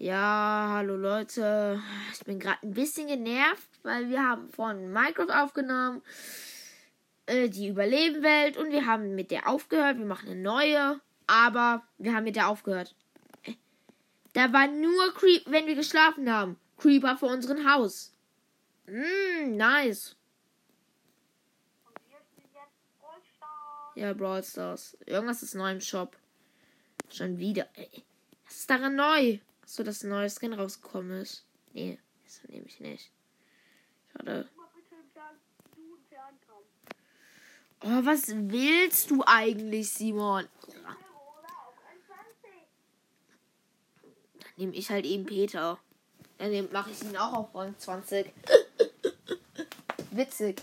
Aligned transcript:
Ja, 0.00 0.74
hallo 0.74 0.94
Leute. 0.96 1.82
Ich 2.12 2.20
bin 2.24 2.38
gerade 2.38 2.58
ein 2.62 2.70
bisschen 2.72 3.08
genervt, 3.08 3.68
weil 3.82 4.08
wir 4.08 4.22
haben 4.22 4.48
von 4.50 4.92
Minecraft 4.92 5.42
aufgenommen, 5.42 6.02
äh, 7.26 7.48
die 7.48 7.66
Überlebenwelt, 7.66 8.56
und 8.58 8.70
wir 8.70 8.86
haben 8.86 9.16
mit 9.16 9.32
der 9.32 9.48
aufgehört. 9.48 9.98
Wir 9.98 10.06
machen 10.06 10.28
eine 10.30 10.40
neue, 10.40 11.00
aber 11.26 11.82
wir 11.98 12.14
haben 12.14 12.22
mit 12.22 12.36
der 12.36 12.46
aufgehört. 12.46 12.94
Äh, 13.42 13.54
Da 14.34 14.52
war 14.52 14.68
nur 14.68 15.12
Creep, 15.14 15.42
wenn 15.46 15.66
wir 15.66 15.74
geschlafen 15.74 16.30
haben. 16.32 16.60
Creeper 16.76 17.16
vor 17.16 17.32
unserem 17.32 17.68
Haus. 17.68 18.14
Mm, 18.86 19.56
nice. 19.56 20.14
Ja, 23.96 24.12
Brawl 24.12 24.44
Stars. 24.44 24.96
Irgendwas 25.06 25.42
ist 25.42 25.56
neu 25.56 25.72
im 25.72 25.80
Shop. 25.80 26.16
Schon 27.10 27.38
wieder. 27.38 27.66
Ey, 27.74 28.04
Was 28.46 28.58
ist 28.60 28.70
daran 28.70 28.94
neu? 28.94 29.40
Achso, 29.68 29.82
dass 29.82 30.02
ein 30.02 30.08
neues 30.08 30.36
Skin 30.36 30.54
rausgekommen 30.54 31.20
ist. 31.20 31.44
Nee, 31.74 31.98
das 32.24 32.42
nehme 32.48 32.64
ich 32.64 32.80
nicht. 32.80 33.12
Schade. 34.10 34.48
Oh, 37.84 38.00
was 38.02 38.28
willst 38.28 39.10
du 39.10 39.22
eigentlich, 39.26 39.92
Simon? 39.92 40.48
20. 40.62 40.88
Dann 44.40 44.50
nehme 44.56 44.72
ich 44.72 44.88
halt 44.88 45.04
eben 45.04 45.26
Peter. 45.26 45.78
Dann 46.38 46.72
mache 46.72 46.90
ich 46.90 47.02
ihn 47.02 47.18
auch 47.18 47.34
auf 47.34 47.54
Rang 47.54 47.78
20. 47.78 48.32
Witzig. 50.12 50.62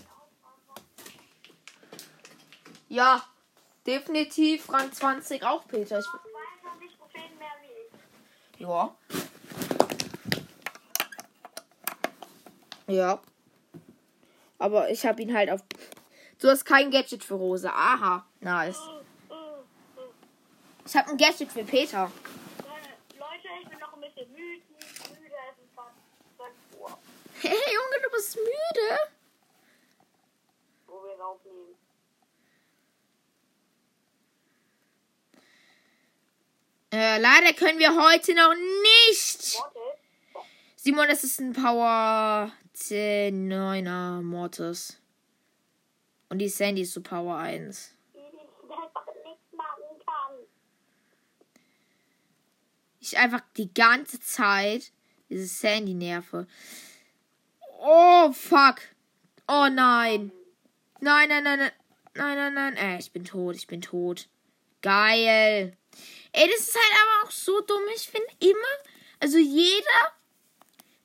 Ja, 2.88 3.24
definitiv 3.86 4.68
Rang 4.72 4.92
20 4.92 5.44
auch 5.44 5.68
Peter. 5.68 6.00
Ich, 6.00 6.06
22 6.06 6.98
Trophäen 6.98 7.38
mehr 7.38 7.52
wie 7.62 7.66
ich. 7.66 7.92
Ja. 8.58 8.94
Ja. 12.88 13.20
Aber 14.58 14.90
ich 14.90 15.04
habe 15.04 15.20
ihn 15.22 15.34
halt 15.36 15.50
auf. 15.50 15.60
Du 16.40 16.48
hast 16.48 16.64
kein 16.64 16.90
Gadget 16.90 17.24
für 17.24 17.34
Rose. 17.34 17.70
Aha, 17.70 18.24
nice. 18.40 18.78
Ich 20.86 20.96
habe 20.96 21.10
ein 21.10 21.16
Gadget 21.16 21.50
für 21.50 21.64
Peter. 21.64 22.10
Äh, 22.58 23.18
Leute, 23.18 23.48
ich 23.62 23.68
bin 23.68 23.78
noch 23.80 23.92
ein 23.94 24.00
bisschen 24.00 24.30
müde. 24.32 24.62
Müde, 25.20 25.34
es 25.50 25.58
ist 25.64 25.74
fast 25.74 25.96
12 26.36 26.80
Uhr, 26.80 26.98
Hey, 27.40 27.50
Junge, 27.50 28.02
du 28.04 28.10
bist 28.10 28.36
müde. 28.36 28.98
wo 30.86 31.02
wir 31.02 31.14
es 31.14 31.20
aufnehmen. 31.20 31.74
Äh, 36.92 36.96
leider 37.18 37.52
können 37.52 37.78
wir 37.78 37.96
heute 37.96 38.34
noch 38.34 38.54
nicht. 38.54 39.58
Simon, 40.76 41.08
das 41.08 41.24
ist 41.24 41.40
ein 41.40 41.52
Power 41.52 42.52
10 42.74 43.52
9er 43.52 44.22
Mortis. 44.22 45.00
Und 46.28 46.38
die 46.38 46.48
Sandy 46.48 46.82
ist 46.82 46.92
so 46.92 47.00
Power 47.00 47.36
1. 47.36 47.92
Die 48.14 48.18
einfach 48.18 49.06
nichts 49.24 49.52
machen 49.52 50.02
kann. 50.04 50.36
Ich 53.00 53.18
einfach 53.18 53.42
die 53.56 53.72
ganze 53.72 54.20
Zeit 54.20 54.92
diese 55.28 55.46
Sandy 55.46 55.94
nerve. 55.94 56.46
Oh, 57.80 58.32
fuck. 58.32 58.80
Oh 59.48 59.68
nein. 59.70 60.32
Nein, 61.00 61.28
nein, 61.28 61.44
nein, 61.44 61.58
nein. 61.58 61.72
Nein, 62.14 62.36
nein, 62.36 62.54
nein. 62.54 62.76
Äh, 62.76 62.98
ich 62.98 63.12
bin 63.12 63.24
tot, 63.24 63.56
ich 63.56 63.66
bin 63.66 63.80
tot. 63.80 64.28
Geil. 64.82 65.76
Ey, 66.32 66.50
das 66.50 66.68
ist 66.68 66.74
halt 66.74 67.02
aber 67.02 67.26
auch 67.26 67.30
so 67.30 67.60
dumm. 67.62 67.82
Ich 67.94 68.08
finde 68.08 68.28
immer, 68.40 68.90
also 69.20 69.38
jeder, 69.38 70.12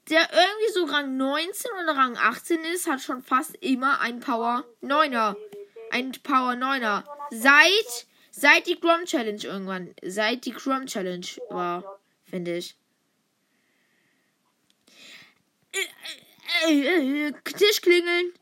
der 0.09 0.29
irgendwie 0.31 0.73
so 0.73 0.83
Rang 0.85 1.15
19 1.15 1.71
oder 1.83 1.95
Rang 1.95 2.17
18 2.17 2.63
ist, 2.65 2.87
hat 2.87 3.01
schon 3.01 3.23
fast 3.23 3.55
immer 3.61 4.01
ein 4.01 4.19
Power 4.19 4.65
9er. 4.83 5.35
Ein 5.89 6.11
Power 6.23 6.53
9er. 6.53 7.03
Seit, 7.31 8.07
seit 8.29 8.67
die 8.67 8.79
Grom 8.79 9.05
Challenge 9.05 9.41
irgendwann. 9.41 9.95
Seit 10.03 10.45
die 10.45 10.51
Grom 10.51 10.85
Challenge 10.85 11.27
war, 11.49 11.99
finde 12.25 12.57
ich. 12.57 12.75
Tisch 17.57 17.81
klingeln. 17.81 18.33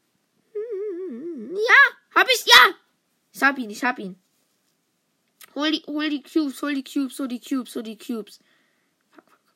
Ja, 1.52 2.16
hab 2.16 2.28
ich, 2.30 2.46
ja. 2.46 2.74
Ich 3.32 3.44
hab 3.44 3.58
ihn, 3.58 3.70
ich 3.70 3.84
hab 3.84 4.00
ihn. 4.00 4.20
Hol 5.60 5.72
die, 5.72 5.84
hol 5.88 6.10
die 6.10 6.24
Cubes, 6.24 6.62
hol 6.62 6.74
die 6.74 6.84
Cubes, 6.86 7.20
hol 7.20 7.28
die 7.28 7.42
Cubes, 7.42 7.76
hol 7.76 7.84
die 7.84 7.98
Cubes. 7.98 8.40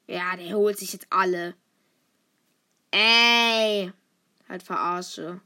Ja, 0.06 0.36
der 0.36 0.54
holt 0.58 0.78
sich 0.78 0.92
jetzt 0.92 1.08
alle. 1.10 1.56
Ey. 2.92 3.94
Halt 4.50 4.64
verarsche. 4.64 5.40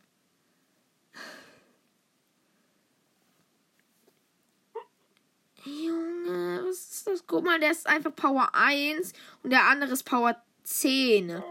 Junge, 5.63 6.63
was 6.67 6.78
ist 6.78 7.06
das? 7.06 7.28
Guck 7.28 7.44
mal, 7.44 7.59
der 7.59 7.69
ist 7.69 7.85
einfach 7.85 8.16
Power 8.16 8.50
1 8.53 9.13
und 9.44 9.51
der 9.51 9.63
andere 9.66 9.91
ist 9.91 10.06
Power 10.06 10.41
10. 10.63 11.44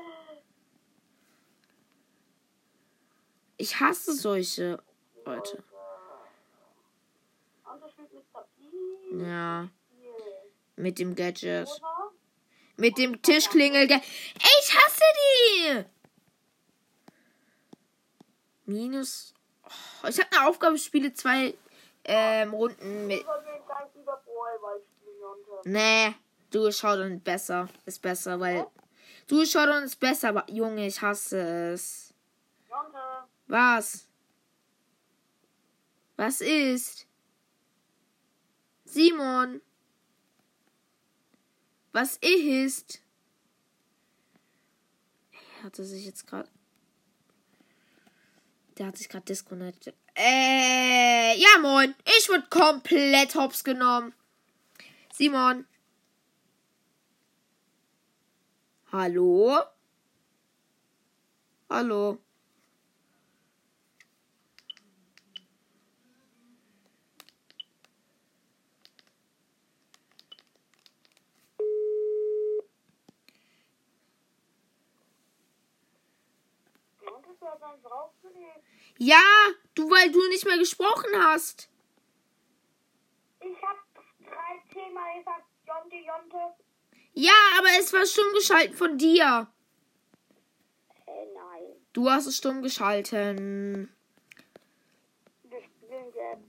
Ich 3.57 3.79
hasse 3.79 4.15
solche 4.15 4.83
Leute. 5.25 5.63
Und 7.73 7.81
das 7.81 7.93
spielt 7.93 8.13
mit 8.13 8.33
Papier. 8.33 8.57
Ja, 9.21 9.69
mit 10.77 10.99
dem 10.99 11.15
Gadget. 11.15 11.69
Mit 12.77 12.99
dem 12.99 13.23
Tischklingel. 13.23 13.91
Ey, 13.91 14.01
ich 14.61 14.77
hasse 14.77 15.03
die! 15.17 15.85
Minus. 18.67 19.33
Oh, 20.03 20.09
ich 20.09 20.19
habe 20.19 20.29
eine 20.37 20.49
Aufgabe, 20.49 20.77
spiele 20.79 21.13
zwei 21.15 21.55
ähm, 22.05 22.53
Runden 22.53 23.07
mit. 23.07 23.25
Nee, 25.65 26.15
du 26.51 26.71
Showdown 26.71 27.21
besser. 27.21 27.69
Ist 27.87 28.03
besser, 28.03 28.39
weil. 28.39 28.67
Du 29.27 29.45
Showdown 29.45 29.85
ist 29.85 29.99
besser, 29.99 30.29
aber 30.29 30.45
Junge, 30.51 30.87
ich 30.87 31.01
hasse 31.01 31.73
es. 31.73 32.15
Was? 33.47 34.09
Was 36.17 36.41
ist? 36.41 37.07
Simon. 38.97 39.61
Was 41.93 42.17
ist? 42.17 43.03
Er 45.33 45.65
hatte 45.65 45.85
sich 45.85 46.07
jetzt 46.07 46.27
gerade. 46.27 46.49
Der 48.79 48.87
hat 48.87 48.97
sich 48.97 49.11
gerade 49.11 49.27
disconnected. 49.27 49.95
Äh, 50.15 51.37
ja 51.39 51.59
moin. 51.61 51.95
Ich 52.19 52.27
wurde 52.31 52.47
komplett 52.49 53.35
hops 53.35 53.65
genommen. 53.65 54.15
Simon. 55.13 55.67
Hallo? 58.93 59.61
Hallo? 61.69 62.19
Ja 78.99 79.23
du, 79.75 79.91
weil 79.91 80.11
du 80.11 80.27
nicht 80.29 80.45
mehr 80.45 80.59
gesprochen 80.59 81.11
hast. 81.15 81.69
Ich 83.41 83.63
hab 83.63 83.77
drei 84.21 84.73
zehnmal 84.73 85.19
gesagt, 85.19 85.45
Jonte, 85.67 85.97
Jonte. 85.97 86.55
Ja, 87.13 87.33
aber 87.59 87.69
es 87.79 87.93
war 87.93 88.05
stumm 88.05 88.33
geschalten 88.35 88.77
von 88.77 88.99
dir. 88.99 89.49
Äh, 91.07 91.11
nein. 91.35 91.63
Du 91.93 92.11
hast 92.11 92.27
es 92.27 92.37
stumm 92.37 92.63
geschalten. 92.63 93.91
Wir 95.45 95.63
spielen 95.63 96.07
jetzt. 96.07 96.45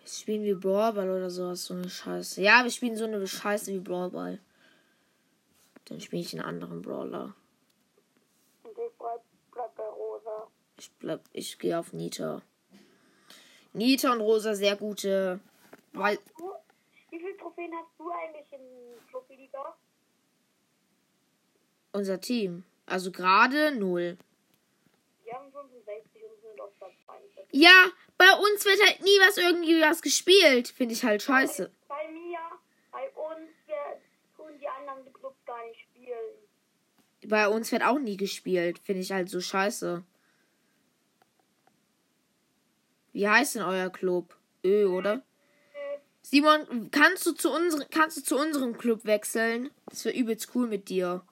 Jetzt 0.00 0.20
spielen 0.20 0.44
wir 0.44 0.58
Brawlball 0.58 1.08
oder 1.10 1.30
sowas, 1.30 1.64
so 1.64 1.74
eine 1.74 1.88
Scheiße. 1.88 2.42
Ja, 2.42 2.64
wir 2.64 2.70
spielen 2.70 2.96
so 2.96 3.04
eine 3.04 3.26
Scheiße 3.26 3.72
wie 3.72 3.78
Brawlball. 3.78 4.40
Dann 5.86 6.00
spiele 6.00 6.22
ich 6.22 6.32
einen 6.32 6.44
anderen 6.44 6.82
Brawler. 6.82 7.34
Und 8.62 8.70
ich 8.70 8.92
bleib, 8.98 9.22
bleib 9.52 9.74
bei 9.76 9.84
Rosa. 9.84 10.48
Ich 10.78 10.90
bleib, 10.92 11.20
ich 11.32 11.58
gehe 11.58 11.78
auf 11.78 11.92
Nita. 11.92 12.42
Nita 13.72 14.12
und 14.12 14.20
Rosa 14.20 14.54
sehr 14.54 14.76
gute. 14.76 15.40
Weil, 15.92 16.18
wie 17.10 17.18
viele 17.18 17.36
Trophäen 17.36 17.72
hast 17.74 17.90
du 17.98 18.10
eigentlich 18.10 18.52
in 18.52 18.60
Floppi-Liga? 19.08 19.74
unser 21.94 22.20
Team. 22.20 22.64
Also 22.86 23.10
gerade 23.10 23.72
null. 23.72 24.18
Wir 25.22 25.32
haben 25.34 25.50
65 25.50 26.22
und 26.24 26.42
sind 26.42 26.60
auf 26.60 26.76
Platz 26.76 26.92
1. 27.06 27.46
Ja, 27.52 27.86
bei 28.18 28.30
uns 28.32 28.64
wird 28.64 28.80
halt 28.84 29.00
nie 29.00 29.18
was 29.26 29.38
irgendwie 29.38 29.80
was 29.80 30.02
gespielt. 30.02 30.68
Finde 30.68 30.94
ich 30.94 31.04
halt 31.04 31.22
scheiße. 31.22 31.70
Bei 31.88 32.10
mir 32.10 32.24
bei 37.26 37.48
uns 37.48 37.72
wird 37.72 37.82
auch 37.82 37.98
nie 37.98 38.16
gespielt. 38.16 38.78
Finde 38.78 39.02
ich 39.02 39.12
halt 39.12 39.28
so 39.28 39.40
scheiße. 39.40 40.04
Wie 43.12 43.28
heißt 43.28 43.54
denn 43.54 43.62
euer 43.62 43.90
Club? 43.90 44.36
Ö, 44.64 44.86
oder? 44.86 45.22
Simon, 46.22 46.90
kannst 46.90 47.26
du 47.26 47.32
zu 47.32 47.52
unserem, 47.52 47.84
kannst 47.90 48.16
du 48.16 48.22
zu 48.22 48.36
unserem 48.36 48.76
Club 48.76 49.04
wechseln? 49.04 49.70
Das 49.86 50.04
wäre 50.04 50.16
übelst 50.16 50.54
cool 50.54 50.66
mit 50.66 50.88
dir. 50.88 51.22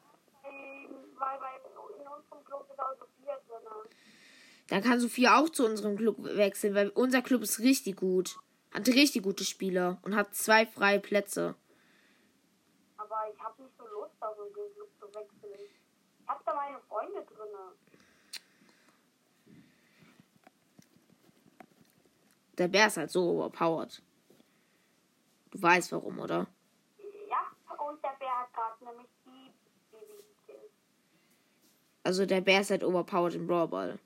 Dann 4.68 4.82
kann 4.82 5.00
Sophia 5.00 5.38
auch 5.38 5.50
zu 5.50 5.66
unserem 5.66 5.96
Club 5.96 6.16
wechseln, 6.22 6.74
weil 6.74 6.88
unser 6.90 7.20
Club 7.20 7.42
ist 7.42 7.58
richtig 7.60 7.96
gut. 7.96 8.38
Hat 8.72 8.86
richtig 8.88 9.22
gute 9.22 9.44
Spieler 9.44 9.98
und 10.02 10.16
hat 10.16 10.34
zwei 10.34 10.64
freie 10.66 11.00
Plätze. 11.00 11.54
Aber 12.96 13.16
ich 13.30 13.38
habe 13.42 13.62
nicht 13.62 13.76
so 13.76 13.84
Lust, 13.86 14.14
da 14.20 14.32
so 14.34 14.44
in 14.44 14.54
den 14.54 14.72
Club 14.74 14.88
zu 14.98 15.06
wechseln. 15.08 15.68
Habe 16.32 16.42
da 16.46 16.54
meine 16.54 16.80
Freunde 16.88 17.22
drin. 17.26 17.48
Der 22.56 22.68
Bär 22.68 22.86
ist 22.86 22.96
halt 22.96 23.10
so 23.10 23.32
overpowered. 23.32 24.02
Du 25.50 25.60
weißt 25.60 25.92
warum, 25.92 26.18
oder? 26.20 26.46
Ja, 27.28 27.44
und 27.84 28.02
der 28.02 28.16
Bär 28.18 28.30
hat 28.30 28.50
gerade 28.54 28.82
nämlich 28.82 29.10
die 29.26 29.52
Baby. 29.90 30.24
Also 32.02 32.24
der 32.24 32.40
Bär 32.40 32.62
ist 32.62 32.70
halt 32.70 32.82
overpowered 32.82 33.34
im 33.34 33.46
Brawl 33.46 33.68
Ball. 33.68 33.98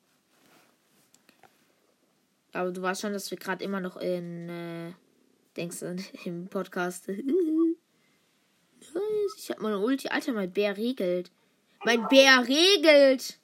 Aber 2.52 2.73
du 2.73 2.82
weißt 2.82 3.02
schon, 3.02 3.12
dass 3.12 3.31
wir 3.31 3.38
gerade 3.38 3.62
immer 3.62 3.78
noch 3.78 3.99
in, 3.99 4.49
äh, 4.49 4.94
denkst 5.56 5.78
du, 5.78 5.96
im 6.25 6.49
Podcast. 6.49 7.08
ich 7.08 7.23
hab 9.49 9.61
meine 9.61 9.78
Ulti. 9.78 10.08
Alter, 10.08 10.32
mein 10.32 10.52
Bär 10.52 10.76
regelt. 10.76 11.31
Mein 11.87 12.09
Bär 12.09 12.44
regelt. 12.49 13.38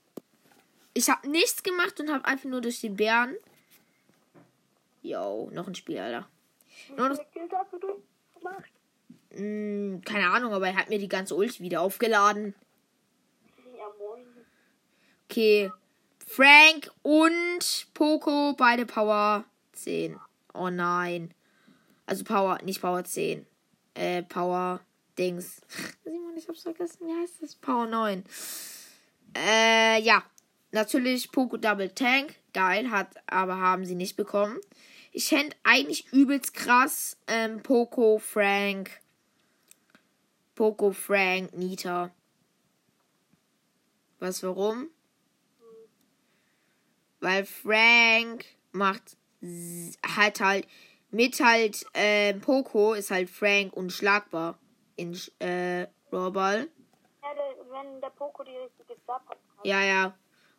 Ich 0.94 1.08
hab 1.08 1.24
nichts 1.24 1.62
gemacht 1.62 2.00
und 2.00 2.10
hab 2.10 2.26
einfach 2.26 2.48
nur 2.48 2.60
durch 2.60 2.80
den 2.80 2.96
Bären. 2.96 3.36
Yo, 5.00 5.48
noch 5.52 5.68
ein 5.68 5.76
Spiel, 5.76 5.98
Alter. 5.98 6.28
Nur 6.96 7.10
noch, 7.10 7.18
mh, 9.30 10.00
keine 10.04 10.28
Ahnung, 10.30 10.52
aber 10.52 10.66
er 10.66 10.76
hat 10.76 10.88
mir 10.88 10.98
die 10.98 11.08
ganze 11.08 11.36
Ulti 11.36 11.60
wieder 11.60 11.82
aufgeladen. 11.82 12.56
Ja, 13.78 13.84
moin. 14.00 14.26
Okay. 15.30 15.70
Frank 16.26 16.90
und 17.02 17.86
Poco, 17.94 18.54
beide 18.54 18.86
Power 18.86 19.44
10. 19.70 20.18
Oh 20.52 20.68
nein. 20.68 21.32
Also 22.06 22.24
Power, 22.24 22.58
nicht 22.64 22.80
Power 22.80 23.04
10. 23.04 23.46
Äh, 23.94 24.24
Power 24.24 24.80
Dings. 25.18 25.60
Simon, 26.04 26.36
ich 26.36 26.48
hab's 26.48 26.62
vergessen. 26.62 27.06
Wie 27.06 27.22
heißt 27.22 27.42
das? 27.42 27.54
Power 27.54 27.86
9. 27.86 28.24
Äh, 29.36 30.00
ja. 30.02 30.22
Natürlich 30.70 31.30
Poco 31.30 31.56
Double 31.58 31.90
Tank. 31.90 32.36
Geil, 32.54 32.90
hat, 32.90 33.08
aber 33.26 33.58
haben 33.58 33.84
sie 33.84 33.94
nicht 33.94 34.16
bekommen. 34.16 34.58
Ich 35.12 35.28
fände 35.28 35.54
eigentlich 35.62 36.10
übelst 36.12 36.54
krass. 36.54 37.18
Ähm, 37.26 37.62
Poco, 37.62 38.18
Frank. 38.18 38.90
Poco, 40.54 40.92
Frank, 40.92 41.54
Nita. 41.54 42.10
Was, 44.18 44.42
warum? 44.42 44.88
Weil 47.20 47.44
Frank 47.44 48.44
macht 48.72 49.16
hat 50.02 50.40
halt 50.40 50.66
mit 51.10 51.40
halt 51.40 51.84
äh, 51.94 52.32
Poco 52.34 52.94
ist 52.94 53.10
halt 53.10 53.28
Frank 53.28 53.76
unschlagbar 53.76 54.58
in 54.96 55.18
äh, 55.38 55.86
Rawball. 56.12 56.68
Ja, 57.22 57.34
der, 57.34 57.70
wenn 57.70 58.00
der 58.00 58.10
Poco 58.10 58.42
die 58.42 58.56
richtige 58.56 58.94
Sub 59.06 59.22
hat. 59.28 59.38
Ja, 59.64 59.82
ja. 59.82 60.14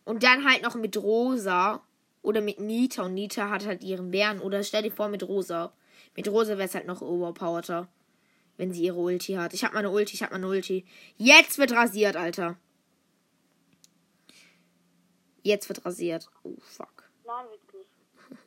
Und 0.06 0.24
dann 0.24 0.46
halt 0.50 0.64
noch 0.64 0.76
mit 0.76 0.98
Rosa 0.98 1.82
oder 2.22 2.42
mit 2.42 2.60
Nita 2.60 3.04
und 3.04 3.14
Nita 3.14 3.50
hat 3.50 3.66
halt 3.66 3.84
ihren 3.84 4.12
Bären 4.12 4.40
oder 4.40 4.64
stell 4.64 4.84
dir 4.84 4.92
vor 4.92 5.10
mit 5.10 5.24
Rosa. 5.24 5.74
Mit 6.16 6.28
Rosa 6.28 6.58
wäre 6.58 6.68
es 6.68 6.76
halt 6.76 6.88
noch 6.88 7.02
overpowerter, 7.02 7.88
wenn 8.58 8.72
sie 8.72 8.84
ihre 8.84 9.00
Ulti 9.00 9.34
hat. 9.34 9.54
Ich 9.54 9.64
hab 9.64 9.74
meine 9.74 9.90
Ulti, 9.90 10.14
ich 10.14 10.24
hab 10.24 10.32
meine 10.32 10.48
Ulti. 10.48 10.86
Jetzt 11.18 11.58
wird 11.58 11.72
rasiert, 11.74 12.16
Alter. 12.16 12.58
Jetzt 15.42 15.68
wird 15.68 15.86
rasiert. 15.86 16.30
Oh 16.44 16.56
fuck. 16.60 17.04
Nein, 17.26 17.46
wird 17.50 17.74
nicht. 17.74 17.90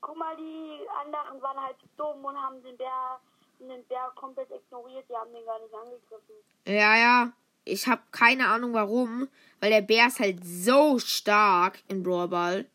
Guck 0.00 0.16
mal, 0.16 0.36
die 0.36 0.80
anderen 1.02 1.40
waren 1.40 1.58
halt 1.58 1.76
dumm 1.96 2.24
und 2.24 2.36
haben 2.36 2.62
den 2.62 2.76
Bär, 2.76 3.20
den 3.68 3.84
Bär 3.86 4.12
komplett 4.14 4.50
ignoriert. 4.50 5.04
Die 5.08 5.14
haben 5.14 5.32
den 5.32 5.44
gar 5.44 5.58
nicht 5.60 5.74
angegriffen. 5.74 6.34
Ja, 6.66 6.96
ja. 6.96 7.32
Ich 7.64 7.86
hab 7.86 8.10
keine 8.12 8.48
Ahnung 8.48 8.72
warum, 8.74 9.28
weil 9.60 9.70
der 9.70 9.82
Bär 9.82 10.06
ist 10.06 10.18
halt 10.18 10.38
so 10.44 10.98
stark 10.98 11.82
in 11.88 12.02
Brawl 12.02 12.28
Ball. 12.28 12.66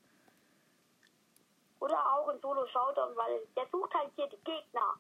Oder 1.80 1.98
auch 2.14 2.30
in 2.30 2.40
Solo 2.40 2.66
Showdown, 2.68 3.16
weil 3.16 3.42
der 3.56 3.68
sucht 3.72 3.94
halt 3.94 4.12
hier 4.16 4.28
die 4.28 4.44
Gegner. 4.44 4.94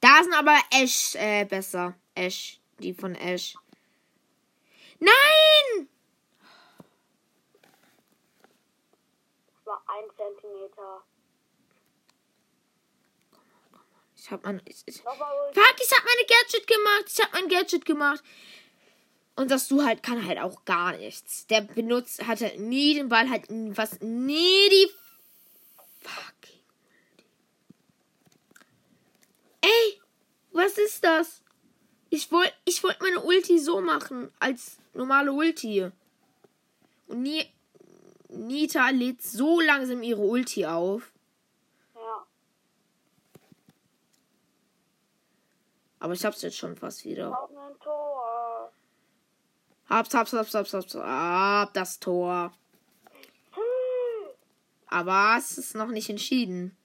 Da 0.00 0.22
sind 0.22 0.34
aber 0.34 0.58
Ash 0.70 1.14
äh, 1.14 1.44
besser. 1.44 1.94
Ash, 2.14 2.60
die 2.78 2.94
von 2.94 3.14
Ash. 3.14 3.54
Nein! 4.98 5.88
Das 9.54 9.66
war 9.66 9.82
ein 9.86 10.04
Zentimeter. 10.16 11.02
Ich 14.22 14.30
hab 14.30 14.44
mein, 14.44 14.60
ich, 14.66 14.82
ich, 14.84 14.98
fuck, 14.98 15.14
ich 15.14 15.92
hab 15.92 16.04
meine 16.04 16.26
Gadget 16.28 16.66
gemacht. 16.66 17.04
Ich 17.08 17.20
hab 17.20 17.32
mein 17.32 17.48
Gadget 17.48 17.84
gemacht. 17.86 18.22
Und 19.34 19.50
das 19.50 19.68
du 19.68 19.82
halt 19.82 20.02
kann 20.02 20.26
halt 20.26 20.38
auch 20.38 20.66
gar 20.66 20.94
nichts. 20.98 21.46
Der 21.46 21.62
benutzt, 21.62 22.26
hat 22.26 22.42
halt 22.42 22.60
nie 22.60 22.94
den 22.94 23.08
Ball, 23.08 23.30
halt 23.30 23.46
fast 23.74 24.02
nie 24.02 24.68
die 24.68 24.90
fucking. 26.02 26.60
Ey, 29.62 30.00
was 30.52 30.76
ist 30.76 31.02
das? 31.02 31.42
Ich 32.10 32.30
wollte 32.30 32.52
ich 32.66 32.82
wollt 32.82 33.00
meine 33.00 33.20
Ulti 33.20 33.58
so 33.58 33.80
machen, 33.80 34.30
als 34.38 34.76
normale 34.92 35.32
Ulti. 35.32 35.90
Und 37.06 37.22
nie, 37.22 37.46
Nita 38.28 38.90
lädt 38.90 39.22
so 39.22 39.60
langsam 39.60 40.02
ihre 40.02 40.20
Ulti 40.20 40.66
auf. 40.66 41.10
Ja. 41.94 42.26
Aber 46.00 46.14
ich 46.14 46.24
hab's 46.24 46.42
jetzt 46.42 46.56
schon 46.56 46.76
fast 46.76 47.04
wieder. 47.04 47.28
Auf 47.30 47.50
ein 47.50 47.78
Tor. 47.80 48.72
Hab's, 49.88 50.14
hab's, 50.14 50.32
hab's, 50.32 50.54
hab's, 50.54 50.72
hab's. 50.74 50.94
Hab 50.94 51.74
das 51.74 52.00
Tor. 52.00 52.52
Aber 54.88 55.36
es 55.38 55.56
ist 55.56 55.76
noch 55.76 55.88
nicht 55.88 56.10
entschieden. 56.10 56.76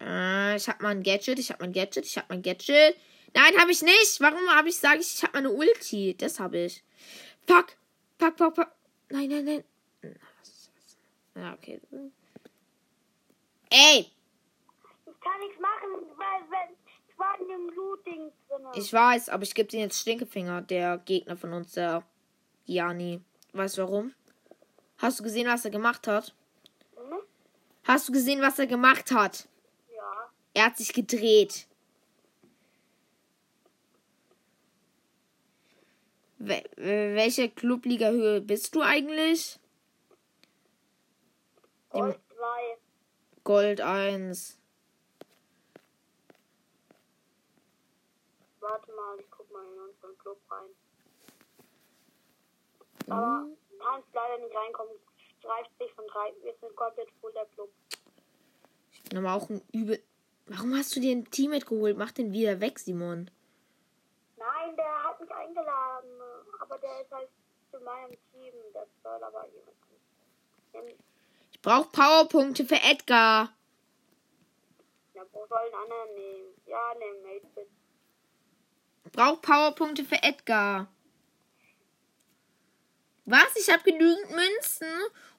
Äh, 0.00 0.56
ich 0.56 0.66
hab 0.66 0.80
mein 0.80 1.02
Gadget, 1.02 1.38
ich 1.38 1.50
hab 1.50 1.60
mein 1.60 1.72
Gadget, 1.74 2.06
ich 2.06 2.16
hab 2.16 2.30
mein 2.30 2.42
Gadget. 2.42 2.96
Nein, 3.34 3.58
habe 3.58 3.70
ich 3.70 3.82
nicht. 3.82 4.20
Warum 4.20 4.48
habe 4.48 4.70
ich, 4.70 4.78
sage 4.78 5.00
ich, 5.00 5.14
ich 5.14 5.22
habe 5.22 5.34
meine 5.34 5.50
Ulti. 5.50 6.16
Das 6.16 6.40
habe 6.40 6.58
ich. 6.58 6.82
Fuck. 7.46 7.76
Fuck, 8.18 8.38
fuck, 8.38 8.54
fuck. 8.56 8.68
Nein, 9.10 9.28
nein, 9.28 9.44
nein. 9.44 9.64
Ja, 11.34 11.52
okay. 11.54 11.80
Ey, 13.70 14.10
Ich 15.06 15.20
kann 15.20 15.40
nichts 15.40 15.60
machen, 15.60 16.08
ich 16.10 16.16
war 17.20 17.40
in 17.40 17.48
dem 17.48 17.68
Looting 17.76 18.32
drin. 18.48 18.66
ich 18.74 18.92
weiß, 18.92 19.28
aber 19.28 19.44
ich 19.44 19.54
gebe 19.54 19.68
dir 19.68 19.80
jetzt 19.80 20.00
Stinkefinger, 20.00 20.62
der 20.62 20.98
Gegner 20.98 21.36
von 21.36 21.52
uns, 21.52 21.72
der 21.72 22.02
Gianni. 22.66 23.20
Weißt 23.52 23.78
du 23.78 23.82
warum? 23.82 24.14
Hast 24.98 25.20
du 25.20 25.24
gesehen, 25.24 25.46
was 25.46 25.64
er 25.64 25.70
gemacht 25.70 26.06
hat? 26.06 26.34
Hm? 26.96 27.18
Hast 27.84 28.08
du 28.08 28.12
gesehen, 28.12 28.42
was 28.42 28.58
er 28.58 28.66
gemacht 28.66 29.12
hat? 29.12 29.48
Ja. 29.94 30.30
Er 30.54 30.66
hat 30.66 30.76
sich 30.76 30.92
gedreht. 30.92 31.66
Wel 36.38 36.64
welche 36.76 37.50
Clubliga-Höhe 37.50 38.40
bist 38.40 38.74
du 38.74 38.80
eigentlich? 38.80 39.58
Gold 41.90 42.18
2. 42.28 42.78
Gold 43.44 43.80
1. 43.80 44.59
mal, 49.00 49.18
ich 49.18 49.30
guck 49.30 49.50
mal 49.50 49.64
in 49.64 49.80
unseren 49.80 50.18
Club 50.18 50.38
rein. 50.50 50.70
Aber 53.08 53.46
kannst 53.80 54.08
leider 54.14 54.38
nicht 54.38 54.54
reinkommen. 54.54 54.94
Streift 55.38 55.70
sich 55.78 55.92
von 55.94 56.06
drei. 56.06 56.32
Wir 56.42 56.54
sind 56.60 56.76
komplett 56.76 57.08
voll 57.20 57.32
der 57.32 57.46
Club. 57.46 57.70
Ich 58.92 59.02
bin 59.04 59.18
aber 59.18 59.34
auch 59.34 59.48
ein 59.48 59.62
übel. 59.72 60.02
Warum 60.46 60.74
hast 60.76 60.94
du 60.94 61.00
dir 61.00 61.12
ein 61.12 61.30
Teammate 61.30 61.64
geholt? 61.64 61.96
Mach 61.96 62.12
den 62.12 62.32
wieder 62.32 62.60
weg, 62.60 62.78
Simon. 62.78 63.30
Nein, 64.36 64.76
der 64.76 65.04
hat 65.04 65.20
mich 65.20 65.30
eingeladen. 65.30 66.10
Aber 66.60 66.78
der 66.78 67.00
ist 67.00 67.10
halt 67.10 67.28
zu 67.70 67.80
meinem 67.80 68.16
Team. 68.32 68.52
Das 68.74 68.88
soll 69.02 69.22
aber 69.22 69.46
jemand. 69.48 70.96
Ich 71.52 71.60
brauche 71.62 71.90
Powerpunkte 71.90 72.64
für 72.64 72.80
Edgar. 72.82 73.52
Ja, 75.14 75.22
wo 75.32 75.46
soll 75.46 75.58
einen 75.58 75.74
anderen 75.74 76.14
nehmen? 76.14 76.54
Ja, 76.66 76.94
nimm 76.98 77.22
Mate 77.22 77.46
bitte. 77.54 77.79
Brauch 79.12 79.40
Powerpunkte 79.40 80.04
für 80.04 80.22
Edgar. 80.22 80.88
Was? 83.24 83.56
Ich 83.56 83.70
habe 83.70 83.82
genügend 83.82 84.30
Münzen 84.30 84.88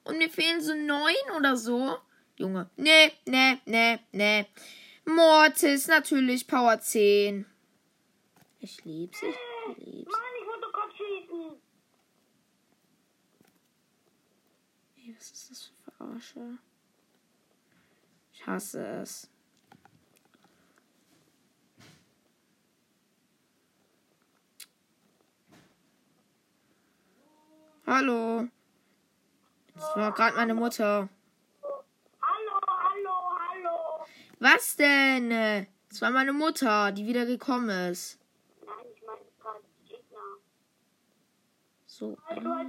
und 0.04 0.18
mir 0.18 0.30
fehlen 0.30 0.60
so 0.60 0.74
neun 0.74 1.36
oder 1.36 1.56
so. 1.56 1.98
Junge. 2.36 2.70
Nee, 2.76 3.12
nee, 3.26 3.58
nee, 3.66 3.98
nee. 4.12 4.46
Mortis, 5.04 5.88
natürlich, 5.88 6.46
Power 6.46 6.80
10. 6.80 7.44
Ich 8.60 8.84
lieb's, 8.84 9.20
ich 9.22 9.84
lieb's. 9.84 10.12
Mann, 10.12 10.20
ich 10.40 10.46
wollte 10.46 10.72
Kopf 10.72 10.96
schießen. 10.96 11.60
Ey, 14.96 15.16
was 15.16 15.30
ist 15.30 15.50
das 15.50 15.62
für 15.64 15.90
Verarsche? 15.90 16.58
Ich 18.32 18.46
hasse 18.46 18.86
es. 18.86 19.31
Hallo. 27.86 28.48
Das 29.74 29.96
war 29.96 30.12
gerade 30.12 30.36
meine 30.36 30.54
Mutter. 30.54 31.08
Hallo, 32.20 32.60
hallo, 32.66 33.14
hallo. 33.48 34.06
Was 34.38 34.76
denn? 34.76 35.66
Das 35.88 36.00
war 36.00 36.10
meine 36.10 36.32
Mutter, 36.32 36.92
die 36.92 37.06
wieder 37.06 37.26
gekommen 37.26 37.68
ist. 37.90 38.18
Nein, 38.64 38.74
ich 38.94 39.02
meine 39.04 39.20
gerade 39.40 39.60
Gegner. 39.88 40.18
So. 41.86 42.16
Du 42.40 42.50
als 42.50 42.68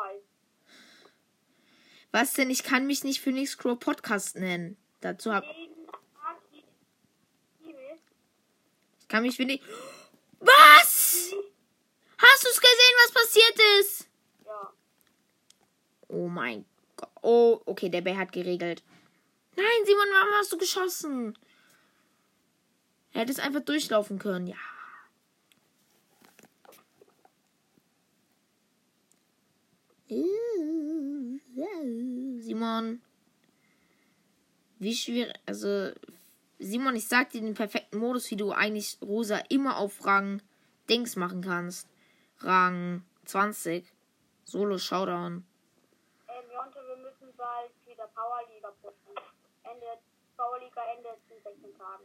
heißt. 0.00 0.24
Was 2.12 2.32
denn? 2.32 2.50
Ich 2.50 2.64
kann 2.64 2.86
mich 2.86 3.04
nicht 3.04 3.20
Phoenix 3.20 3.56
Crow 3.56 3.78
Podcast 3.78 4.36
nennen. 4.36 4.76
Dazu 5.00 5.32
hab 5.32 5.44
ich 5.44 5.70
kann 9.10 9.22
mich 9.24 9.36
Phoenix. 9.36 9.66
Was? 10.38 11.34
Hast 12.16 12.44
du 12.44 12.48
es 12.48 12.60
gesehen, 12.60 12.96
was 13.04 13.12
passiert 13.12 13.58
ist? 13.80 14.08
Ja. 14.44 14.72
Oh 16.08 16.28
mein 16.28 16.64
Gott. 16.96 17.10
Oh, 17.22 17.58
okay, 17.70 17.88
der 17.88 18.02
Bär 18.02 18.18
hat 18.18 18.32
geregelt. 18.32 18.82
Nein, 19.56 19.66
Simon, 19.84 20.06
warum 20.12 20.34
hast 20.34 20.52
du 20.52 20.58
geschossen? 20.58 21.38
Er 23.12 23.22
hätte 23.22 23.32
es 23.32 23.38
einfach 23.38 23.60
durchlaufen 23.60 24.18
können, 24.18 24.46
ja. 24.46 24.56
Simon. 32.40 33.00
Wie 34.78 34.94
schwierig, 34.94 35.34
also 35.46 35.90
Simon, 36.58 36.96
ich 36.96 37.06
sag 37.06 37.30
dir 37.30 37.40
den 37.40 37.54
perfekten 37.54 37.98
Modus, 37.98 38.30
wie 38.30 38.36
du 38.36 38.52
eigentlich 38.52 38.98
Rosa 39.02 39.38
immer 39.48 39.76
auf 39.76 40.04
Rang 40.04 40.42
Dings 40.88 41.16
machen 41.16 41.42
kannst. 41.42 41.88
Rang 42.38 43.02
20. 43.26 43.84
Solo 44.44 44.78
Showdown. 44.78 45.44
Bald 47.40 47.72
wieder 47.86 48.06
Powerliga 48.08 48.70
pushen. 48.82 49.16
Ende, 49.64 49.86
Powerliga 50.36 50.82
endet 50.94 51.18
in 51.30 51.42
16 51.42 51.78
Tagen. 51.78 52.04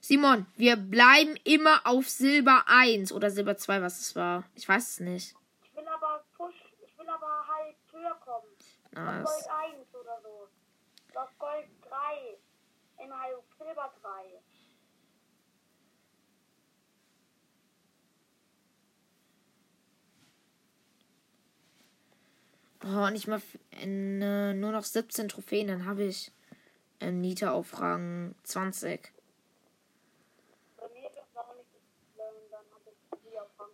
Simon, 0.00 0.46
wir 0.56 0.76
bleiben 0.76 1.36
immer 1.44 1.80
auf 1.84 2.08
Silber 2.08 2.64
1 2.66 3.12
oder 3.12 3.30
Silber 3.30 3.56
2, 3.56 3.82
was 3.82 4.00
es 4.00 4.16
war. 4.16 4.44
Ich 4.56 4.68
weiß 4.68 4.90
es 4.90 5.00
nicht. 5.00 5.36
Ich 5.62 5.76
will 5.76 5.86
aber 5.86 6.24
push, 6.36 6.54
ich 6.84 6.98
will 6.98 7.08
aber 7.08 7.46
halt 7.46 7.76
höher 7.92 8.14
kommen. 8.24 8.48
Na, 8.92 9.22
Auf 9.22 9.24
Gold 9.26 9.48
1 9.48 9.94
oder 9.94 10.20
so. 10.22 10.48
Auf 11.18 11.38
Gold 11.38 11.68
3. 11.88 13.04
In 13.04 13.12
auf 13.12 13.44
Silber 13.58 13.92
3. 14.02 14.40
Oh, 22.84 23.10
nicht 23.10 23.26
mal 23.26 23.42
äh, 23.80 23.86
nur 24.54 24.72
noch 24.72 24.84
17 24.84 25.28
Trophäen, 25.28 25.66
dann 25.66 25.84
habe 25.84 26.04
ich 26.04 26.30
ähm, 27.00 27.20
Nita 27.20 27.50
auf 27.50 27.80
Rang 27.80 28.34
20. 28.44 29.12
Bei 30.76 30.88
mir 30.94 31.06
ist 31.08 31.16
es 31.16 31.34
noch 31.34 31.54
nicht 31.56 31.66
so 31.72 31.78
schlimm, 32.14 32.34
dann 32.50 32.60
habe 32.72 32.90
ich 32.90 32.96
sie 33.24 33.38
auf 33.38 33.48
Rang 33.58 33.70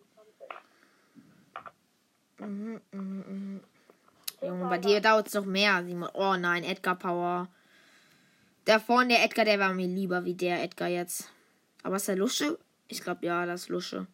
20. 2.39 2.49
Mhm, 2.49 2.81
mhm, 2.93 3.25
mhm. 3.29 3.61
Junge, 4.41 4.69
bei 4.69 4.79
dir 4.79 5.01
dauert 5.01 5.29
es 5.29 5.35
noch 5.35 5.45
mehr, 5.45 5.85
Simon. 5.85 6.09
Oh 6.15 6.37
nein, 6.37 6.65
Edgar 6.65 6.97
Power. 6.97 7.49
Der 8.67 8.81
vorne, 8.81 9.15
der 9.15 9.25
Edgar, 9.25 9.45
der 9.45 9.59
war 9.59 9.75
mir 9.75 9.87
lieber 9.87 10.25
wie 10.25 10.35
der 10.35 10.63
Edgar 10.63 10.89
jetzt. 10.89 11.31
Aber 11.83 11.97
ist 11.97 12.09
der 12.09 12.17
Lusche? 12.17 12.59
Ich 12.89 13.03
glaube, 13.03 13.27
ja, 13.27 13.45
das 13.45 13.63
ist 13.63 13.69
Lusche. 13.69 14.07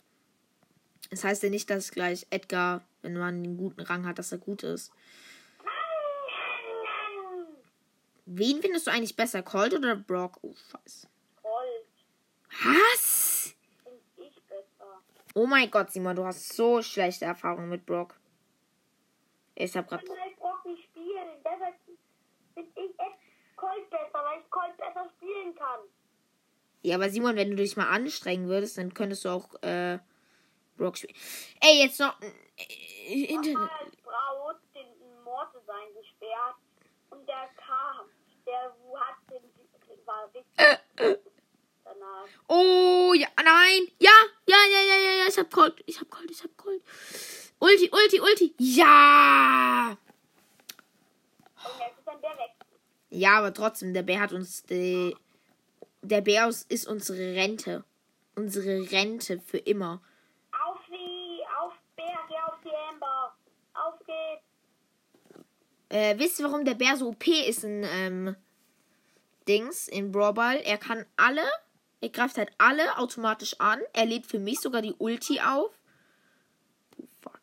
Das 1.09 1.25
heißt 1.25 1.43
ja 1.43 1.49
nicht, 1.49 1.71
dass 1.71 1.91
gleich 1.91 2.27
Edgar, 2.31 2.85
wenn 3.03 3.15
man 3.15 3.35
einen 3.35 3.57
guten 3.57 3.81
Rang 3.81 4.07
hat, 4.07 4.19
dass 4.19 4.33
er 4.33 4.39
gut 4.39 4.63
ist. 4.63 4.93
Wen 8.27 8.61
findest 8.61 8.87
du 8.87 8.93
eigentlich 8.93 9.17
besser, 9.17 9.43
Colt 9.43 9.75
oder 9.75 9.97
Brock? 9.97 10.39
Oh, 10.43 10.55
scheiße. 10.55 11.09
Gold 11.43 11.87
Was? 12.65 13.57
finde 13.83 14.01
ich 14.19 14.41
besser. 14.43 15.01
Oh 15.35 15.47
mein 15.47 15.69
Gott, 15.69 15.91
Simon, 15.91 16.15
du 16.15 16.25
hast 16.25 16.53
so 16.53 16.81
schlechte 16.81 17.25
Erfahrungen 17.25 17.69
mit 17.69 17.87
Brock. 17.87 18.21
Ich 19.57 19.77
hab 19.77 19.89
grad. 19.89 20.03
Ich 20.03 20.09
kann 20.09 20.21
halt 20.21 20.37
Brock 20.37 20.65
nicht 20.65 20.85
spielen. 20.85 21.29
Deshalb 21.45 21.75
finde 22.55 22.71
ich 22.77 22.91
echt 23.01 23.57
Colt 23.57 23.91
besser, 23.91 24.25
weil 24.25 24.41
ich 24.41 24.51
Colt 24.51 24.77
besser 24.77 25.11
spielen 25.17 25.55
kann. 25.57 25.81
Ja, 26.83 26.95
aber 26.95 27.11
Simon, 27.11 27.35
wenn 27.35 27.51
du 27.51 27.57
dich 27.57 27.77
mal 27.77 27.89
anstrengen 27.89 28.49
würdest, 28.49 28.79
dann 28.79 28.95
könntest 28.95 29.25
du 29.25 29.31
auch 29.31 29.61
äh, 29.63 29.99
Brock 30.81 30.97
spielen. 30.97 31.15
Ey, 31.61 31.83
jetzt 31.83 32.01
noch. 32.01 32.17
Äh, 32.21 33.25
Internet. 33.25 33.55
Mama 33.55 33.71
als 33.85 33.97
Braut 33.97 34.57
den 34.75 35.23
Morte 35.23 35.61
sein 35.67 35.95
gesperrt 35.95 36.57
und 37.11 37.29
der 37.29 37.49
kam. 37.57 38.07
Der 38.47 38.75
hat 38.99 39.17
den, 39.31 39.43
war 40.07 40.25
richtig 40.35 41.21
danach. 41.85 42.27
Oh, 42.49 43.13
ja, 43.15 43.29
nein. 43.43 43.89
Ja, 43.99 44.11
ja, 44.47 44.57
ja, 44.73 44.81
ja, 44.81 44.97
ja, 44.97 45.13
ja. 45.21 45.25
Ich 45.29 45.39
hab 45.39 45.51
Colt. 45.51 45.83
Ich 45.87 46.01
hab 46.01 46.11
Colt, 46.11 46.31
ich 46.31 46.43
hab 46.43 46.57
Colt. 46.57 46.83
Ulti, 47.59 47.91
Ulti, 47.93 48.21
Ulti. 48.21 48.55
Ja. 48.59 49.97
Und 51.65 51.81
jetzt 51.81 51.99
ist 51.99 52.07
dann 52.07 52.21
der 52.21 52.31
weg. 52.31 52.53
Ja, 53.11 53.39
aber 53.39 53.53
trotzdem, 53.53 53.93
der 53.93 54.03
Bär 54.03 54.21
hat 54.21 54.33
uns 54.33 54.63
die. 54.63 55.17
Der 56.03 56.23
Bär 56.23 56.49
ist 56.49 56.87
unsere 56.89 57.35
Rente. 57.35 57.85
Unsere 58.35 58.91
Rente 58.91 59.39
für 59.41 59.59
immer. 59.59 60.01
Auf 60.65 60.79
sie, 60.89 61.41
auf 61.61 61.75
Bär, 61.97 62.19
geh 62.29 62.37
auf 62.37 62.59
die 62.65 62.75
Amber. 62.89 63.35
Auf 63.75 63.99
geht's. 64.07 64.47
Äh, 65.91 66.19
wisst 66.19 66.39
ihr, 66.39 66.47
warum 66.47 66.65
der 66.65 66.75
Bär 66.75 66.97
so 66.97 67.09
OP 67.09 67.27
ist 67.27 67.65
in 67.65 67.85
ähm, 67.85 68.37
Dings, 69.49 69.89
in 69.89 70.13
Brawl 70.13 70.33
Ball? 70.33 70.57
Er 70.65 70.79
kann 70.79 71.05
alle, 71.17 71.43
er 72.01 72.09
greift 72.11 72.39
halt 72.39 72.53
alle 72.59 72.97
automatisch 72.97 73.59
an. 73.59 73.81
Er 73.93 74.07
lädt 74.07 74.27
für 74.27 74.39
mich 74.39 74.61
sogar 74.61 74.83
die 74.83 74.95
Ulti 74.95 75.41
auf. 75.41 75.73
Oh, 76.97 77.07
fuck. 77.21 77.41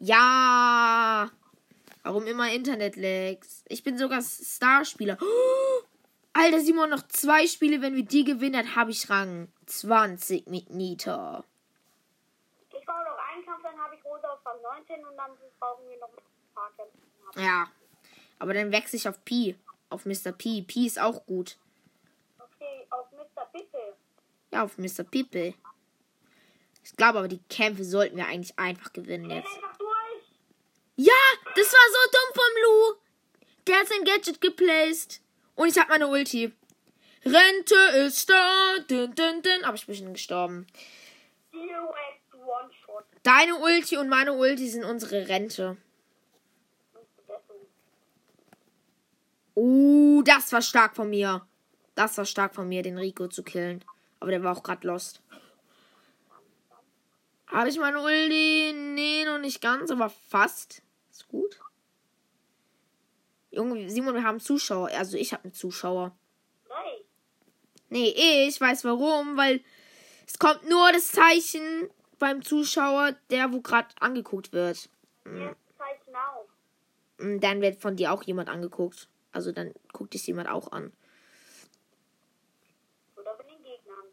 Ja! 0.00 1.30
Warum 2.02 2.26
immer 2.26 2.52
Internet-Lags? 2.52 3.64
Ich 3.68 3.84
bin 3.84 3.96
sogar 3.96 4.20
Starspieler. 4.20 5.16
Oh, 5.20 5.84
Alter, 6.32 6.60
Simon, 6.60 6.90
noch 6.90 7.06
zwei 7.06 7.46
Spiele. 7.46 7.82
Wenn 7.82 7.94
wir 7.94 8.04
die 8.04 8.24
gewinnen, 8.24 8.54
dann 8.54 8.74
habe 8.74 8.90
ich 8.90 9.08
Rang 9.08 9.46
20 9.66 10.48
mit 10.48 10.70
Nita. 10.70 11.44
Ich 12.72 12.84
brauche 12.84 13.04
noch 13.04 13.18
einen 13.32 13.44
Kampf, 13.44 13.62
dann 13.62 13.78
habe 13.78 13.94
ich 13.94 14.04
Rosa 14.04 14.28
auf 14.28 14.44
Rang 14.44 14.60
19 14.60 15.04
und 15.04 15.16
dann 15.16 15.30
brauchen 15.60 15.88
wir 15.88 15.98
noch 15.98 16.10
Ja. 17.36 17.70
Aber 18.38 18.54
dann 18.54 18.72
wechsle 18.72 18.96
ich 18.96 19.08
auf 19.08 19.24
Pi. 19.24 19.56
Auf 19.88 20.06
Mr. 20.06 20.32
P. 20.32 20.62
P 20.62 20.86
ist 20.86 21.00
auch 21.00 21.26
gut. 21.26 21.58
Okay, 22.38 22.86
auf 22.90 23.10
Mr. 23.12 23.46
Bitte. 23.52 23.78
Ja, 24.52 24.64
auf 24.64 24.78
Mr. 24.78 25.04
People. 25.04 25.54
Ich 26.84 26.96
glaube 26.96 27.18
aber, 27.18 27.28
die 27.28 27.42
Kämpfe 27.48 27.84
sollten 27.84 28.16
wir 28.16 28.26
eigentlich 28.26 28.58
einfach 28.58 28.92
gewinnen 28.92 29.30
jetzt. 29.30 29.58
Ja, 30.96 31.12
das 31.54 31.72
war 31.72 31.86
so 31.92 32.10
dumm 32.12 32.34
vom 32.34 32.62
Lu. 32.62 33.00
Der 33.66 33.76
hat 33.78 33.88
sein 33.88 34.04
Gadget 34.04 34.40
geplaced. 34.40 35.20
Und 35.54 35.68
ich 35.68 35.78
hab 35.78 35.88
meine 35.88 36.08
Ulti. 36.08 36.52
Rente 37.24 37.74
ist 38.06 38.28
da. 38.30 38.78
Dün, 38.88 39.14
dün, 39.14 39.42
dün. 39.42 39.64
Aber 39.64 39.74
ich 39.74 39.86
bin 39.86 39.94
schon 39.94 40.12
gestorben. 40.12 40.66
Deine 43.22 43.56
Ulti 43.56 43.96
und 43.98 44.08
meine 44.08 44.32
Ulti 44.32 44.68
sind 44.68 44.84
unsere 44.84 45.28
Rente. 45.28 45.76
Uh, 50.20 50.22
das 50.22 50.52
war 50.52 50.60
stark 50.60 50.94
von 50.94 51.08
mir. 51.08 51.46
Das 51.94 52.18
war 52.18 52.24
stark 52.24 52.54
von 52.54 52.68
mir, 52.68 52.82
den 52.82 52.98
Rico 52.98 53.28
zu 53.28 53.42
killen. 53.42 53.82
Aber 54.20 54.30
der 54.30 54.42
war 54.42 54.56
auch 54.56 54.62
gerade 54.62 54.86
lost. 54.86 55.22
Habe 57.46 57.68
ich 57.68 57.78
meine 57.78 58.00
Ulti? 58.00 58.72
Nee, 58.74 59.24
noch 59.24 59.38
nicht 59.38 59.60
ganz, 59.60 59.90
aber 59.90 60.10
fast. 60.10 60.82
Ist 61.10 61.26
gut. 61.28 61.58
Junge, 63.50 63.90
Simon, 63.90 64.14
wir 64.14 64.22
haben 64.22 64.40
Zuschauer. 64.40 64.90
Also 64.90 65.16
ich 65.16 65.32
habe 65.32 65.44
einen 65.44 65.54
Zuschauer. 65.54 66.14
Nein. 66.68 67.04
Nee, 67.88 68.46
ich 68.46 68.60
weiß 68.60 68.84
warum, 68.84 69.36
weil 69.36 69.60
es 70.26 70.38
kommt 70.38 70.68
nur 70.68 70.92
das 70.92 71.10
Zeichen 71.10 71.90
beim 72.18 72.42
Zuschauer, 72.42 73.16
der 73.30 73.52
wo 73.52 73.60
gerade 73.60 73.88
angeguckt 73.98 74.52
wird. 74.52 74.88
Jetzt 75.24 75.78
Zeichen 75.78 76.14
auf. 76.14 76.46
Mm, 77.18 77.40
Dann 77.40 77.60
wird 77.62 77.80
von 77.80 77.96
dir 77.96 78.12
auch 78.12 78.22
jemand 78.22 78.48
angeguckt. 78.48 79.08
Also 79.32 79.52
dann 79.52 79.72
guckt 79.92 80.14
dich 80.14 80.26
jemand 80.26 80.48
auch 80.48 80.72
an. 80.72 80.92
Oder 83.16 83.36
von 83.36 83.46
den 83.46 83.62
Gegnern. 83.62 84.04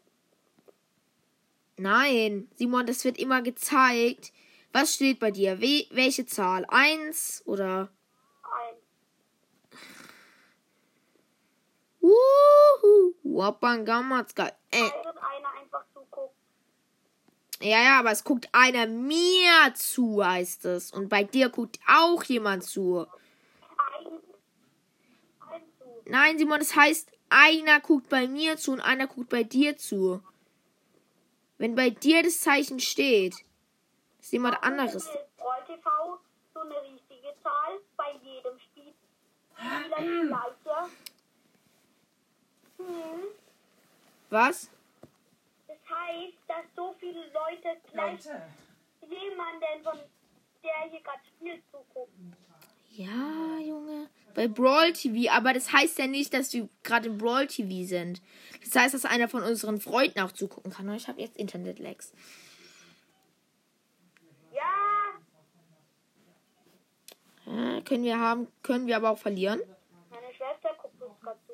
Nein, 1.76 2.48
Simon, 2.56 2.86
das 2.86 3.04
wird 3.04 3.18
immer 3.18 3.42
gezeigt. 3.42 4.32
Was 4.72 4.94
steht 4.94 5.18
bei 5.18 5.30
dir? 5.30 5.60
We 5.60 5.86
welche 5.90 6.26
Zahl? 6.26 6.64
Eins 6.68 7.42
oder? 7.46 7.90
Ein. 8.42 8.76
Wuhu! 12.00 13.14
Wapangamatska. 13.24 14.52
Äh, 14.70 14.90
ja, 17.60 17.82
ja, 17.82 17.98
aber 17.98 18.12
es 18.12 18.22
guckt 18.22 18.48
einer 18.52 18.86
mir 18.86 19.74
zu, 19.74 20.24
heißt 20.24 20.64
es. 20.66 20.92
Und 20.92 21.08
bei 21.08 21.24
dir 21.24 21.48
guckt 21.48 21.78
auch 21.88 22.22
jemand 22.24 22.62
zu. 22.64 23.06
Nein, 26.08 26.38
Simon, 26.38 26.58
das 26.58 26.74
heißt, 26.74 27.12
einer 27.28 27.80
guckt 27.80 28.08
bei 28.08 28.26
mir 28.26 28.56
zu 28.56 28.72
und 28.72 28.80
einer 28.80 29.06
guckt 29.06 29.28
bei 29.28 29.42
dir 29.42 29.76
zu. 29.76 30.22
Wenn 31.58 31.74
bei 31.74 31.90
dir 31.90 32.22
das 32.22 32.40
Zeichen 32.40 32.80
steht, 32.80 33.34
ist 34.18 34.32
jemand 34.32 34.62
anderes. 34.62 35.06
Brawl 35.36 35.62
TV 35.66 36.18
so 36.54 36.60
eine 36.60 36.82
richtige 36.82 37.34
Zahl 37.42 37.78
bei 37.98 38.12
jedem 38.22 38.58
Spiel. 38.58 38.94
Spieler 39.54 39.98
die 39.98 40.28
gleiche. 40.28 40.90
Hm. 42.78 43.22
Was? 44.30 44.70
Das 45.66 45.76
heißt, 45.90 46.38
dass 46.46 46.64
so 46.74 46.94
viele 46.98 47.20
Leute 47.20 47.80
gleich 47.92 48.24
Leute, 48.24 48.42
jemanden 49.02 49.82
von 49.84 49.98
der 50.62 50.90
hier 50.90 51.00
gerade 51.00 51.20
spielt 51.36 51.62
zugucken. 51.70 52.34
Ja, 52.98 53.58
Junge. 53.64 54.08
Bei 54.34 54.48
Brawl 54.48 54.92
TV, 54.92 55.30
aber 55.30 55.52
das 55.52 55.72
heißt 55.72 56.00
ja 56.00 56.08
nicht, 56.08 56.34
dass 56.34 56.52
wir 56.52 56.68
gerade 56.82 57.06
im 57.08 57.16
Brawl 57.18 57.46
TV 57.46 57.86
sind. 57.86 58.20
Das 58.64 58.74
heißt, 58.74 58.92
dass 58.92 59.04
einer 59.04 59.28
von 59.28 59.44
unseren 59.44 59.80
Freunden 59.80 60.18
auch 60.18 60.32
zugucken 60.32 60.72
kann. 60.72 60.92
Ich 60.94 61.06
habe 61.06 61.20
jetzt 61.20 61.36
Internet-Lags. 61.36 62.12
Ja, 64.52 65.14
Ja, 67.46 67.80
können 67.82 68.02
wir 68.02 68.18
haben, 68.18 68.48
können 68.64 68.88
wir 68.88 68.96
aber 68.96 69.10
auch 69.10 69.18
verlieren. 69.18 69.60
meine 70.10 70.34
Schwester 70.34 70.70
guckt 70.82 71.00
uns 71.00 71.20
gerade 71.20 71.38
zu. 71.46 71.52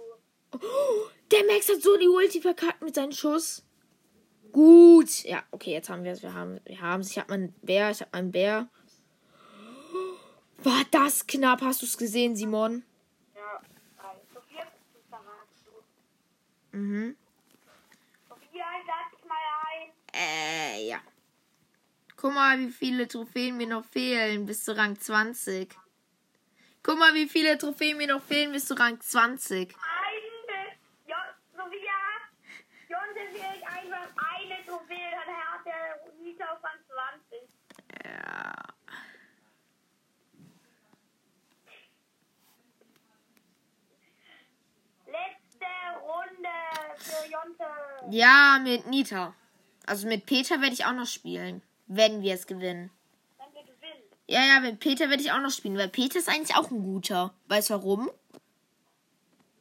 Oh, 0.55 1.11
der 1.31 1.45
Max 1.45 1.69
hat 1.69 1.83
so 1.83 1.99
die 1.99 2.09
Ulti 2.09 2.41
verkackt 2.41 2.81
mit 2.81 2.95
seinem 2.95 3.13
Schuss. 3.13 3.67
Gut. 4.51 5.25
Ja, 5.25 5.43
okay, 5.51 5.73
jetzt 5.73 5.91
haben 5.91 6.05
wir 6.05 6.13
es. 6.13 6.23
Wir 6.23 6.33
haben 6.33 6.59
wir 6.65 6.81
haben 6.81 7.03
es. 7.03 7.11
Ich 7.11 7.19
habe 7.19 7.31
meinen 7.33 7.53
Bär. 7.61 7.91
Ich 7.91 8.01
habe 8.01 8.11
meinen 8.15 8.33
Bär. 8.33 8.71
War 10.65 10.83
das 10.91 11.27
knapp? 11.27 11.61
Hast 11.61 11.83
du 11.83 11.87
es 11.87 11.99
gesehen, 11.99 12.35
Simon? 12.37 12.83
Ja, 13.35 13.61
also 13.99 14.21
Sophia 14.33 14.65
guckt 14.65 14.97
uns 14.97 15.05
danach 15.11 15.47
zu. 15.63 15.71
Mhm. 16.77 17.17
Sophia, 18.29 18.65
dich 19.13 19.25
mal 19.29 19.37
ein. 19.71 19.91
Äh, 20.15 20.89
ja. 20.89 21.01
Guck 22.17 22.33
mal, 22.33 22.59
wie 22.59 22.71
viele 22.71 23.07
Trophäen 23.07 23.59
mir 23.59 23.67
noch 23.67 23.85
fehlen 23.85 24.47
bis 24.47 24.65
zu 24.65 24.75
Rang 24.75 24.99
20. 24.99 25.77
Guck 26.83 26.99
mal, 26.99 27.13
wie 27.15 27.29
viele 27.29 27.59
Trophäen 27.59 27.99
mir 27.99 28.07
noch 28.07 28.23
fehlen 28.23 28.53
bis 28.53 28.67
zu 28.67 28.75
Rang 28.75 28.99
20. 28.99 29.75
Eine. 29.75 30.77
Jo, 31.07 31.17
Sophia, 31.55 31.93
Jonte 32.89 33.39
fehlt 33.39 33.63
einfach 33.67 34.09
eine 34.17 34.65
Trophäe, 34.67 35.11
dann 35.11 35.37
hat 35.37 35.67
der 35.67 36.13
Nita 36.23 36.45
auf 36.53 36.65
Rang 36.65 36.81
20. 36.89 37.49
Ja. 38.05 38.55
Letzte 45.07 45.67
Runde 46.03 46.49
für 46.99 47.31
Jonte. 47.31 47.65
Ja, 48.11 48.59
mit 48.63 48.87
Nita. 48.87 49.35
Also 49.87 50.07
mit 50.07 50.27
Peter 50.27 50.61
werde 50.61 50.75
ich 50.75 50.85
auch 50.85 50.93
noch 50.93 51.07
spielen. 51.07 51.63
Wenn 51.87 52.23
wir 52.23 52.35
es 52.35 52.47
gewinnen. 52.47 52.91
Wenn 53.39 53.55
wir 53.55 53.63
gewinnen. 53.63 54.03
Ja, 54.27 54.45
ja, 54.45 54.61
mit 54.61 54.81
Peter 54.81 55.11
werde 55.11 55.23
ich 55.23 55.33
auch 55.33 55.41
noch 55.41 55.51
spielen, 55.51 55.77
weil 55.77 55.89
Peter 55.89 56.19
ist 56.19 56.29
eigentlich 56.29 56.57
auch 56.57 56.71
ein 56.71 56.83
guter. 56.83 57.35
Weißt 57.49 57.71
du 57.71 57.75
warum? 57.75 58.11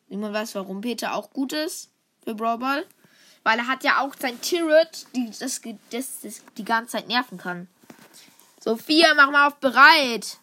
Niemand 0.07 0.33
weiß, 0.33 0.55
warum 0.55 0.81
Peter 0.81 1.15
auch 1.15 1.31
gut 1.31 1.53
ist 1.53 1.89
für 2.23 2.35
Brawl 2.35 2.59
Ball. 2.59 2.85
Weil 3.43 3.59
er 3.59 3.67
hat 3.67 3.83
ja 3.83 3.99
auch 3.99 4.13
sein 4.17 4.39
Turret, 4.41 5.05
die 5.15 5.27
das, 5.27 5.61
das, 5.89 6.21
das 6.21 6.41
die 6.57 6.63
ganze 6.63 6.93
Zeit 6.93 7.07
nerven 7.07 7.37
kann. 7.37 7.67
Sophia, 8.61 9.13
mach 9.15 9.31
mal 9.31 9.47
auf 9.47 9.55
bereit. 9.55 10.37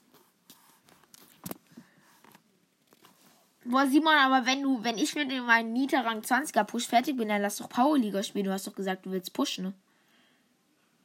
Boah, 3.64 3.87
Simon, 3.87 4.14
aber 4.14 4.46
wenn 4.46 4.62
du, 4.62 4.83
wenn 4.83 4.96
ich 4.96 5.14
mit 5.14 5.29
meinem 5.29 5.73
Nita 5.73 6.01
Rang 6.01 6.20
20er 6.20 6.64
Push 6.64 6.87
fertig 6.87 7.16
bin, 7.16 7.29
dann 7.29 7.42
lass 7.42 7.57
doch 7.57 7.68
Powerliga 7.68 8.23
spielen. 8.23 8.46
Du 8.46 8.53
hast 8.53 8.66
doch 8.66 8.75
gesagt, 8.75 9.05
du 9.05 9.11
willst 9.11 9.35
pushen, 9.35 9.64
ne? 9.64 9.75